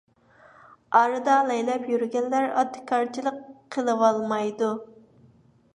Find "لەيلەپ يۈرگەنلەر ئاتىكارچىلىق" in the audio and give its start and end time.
1.51-3.39